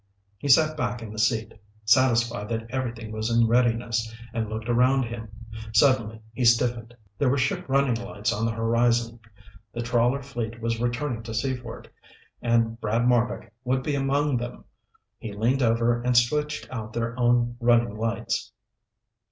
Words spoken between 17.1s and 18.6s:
own running lights.